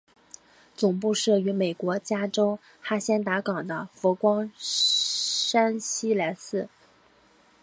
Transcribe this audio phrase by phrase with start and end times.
[0.75, 6.67] 总部设于美国加州哈仙达岗的佛光山西来寺。